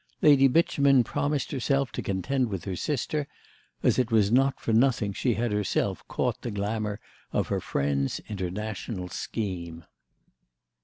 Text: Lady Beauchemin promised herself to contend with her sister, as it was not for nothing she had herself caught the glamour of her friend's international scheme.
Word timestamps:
Lady 0.23 0.47
Beauchemin 0.47 1.03
promised 1.03 1.51
herself 1.51 1.91
to 1.91 2.01
contend 2.01 2.49
with 2.49 2.65
her 2.65 2.75
sister, 2.75 3.27
as 3.83 3.99
it 3.99 4.09
was 4.11 4.31
not 4.31 4.59
for 4.59 4.73
nothing 4.73 5.13
she 5.13 5.35
had 5.35 5.51
herself 5.51 6.03
caught 6.07 6.41
the 6.41 6.49
glamour 6.49 6.99
of 7.31 7.49
her 7.49 7.61
friend's 7.61 8.19
international 8.27 9.09
scheme. 9.09 9.85